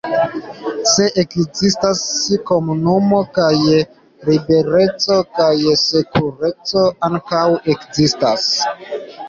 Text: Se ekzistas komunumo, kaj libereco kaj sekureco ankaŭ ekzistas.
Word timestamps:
Se 0.91 1.03
ekzistas 1.23 2.01
komunumo, 2.51 3.19
kaj 3.37 3.51
libereco 4.31 5.21
kaj 5.37 5.53
sekureco 5.85 6.87
ankaŭ 7.13 7.47
ekzistas. 7.79 8.53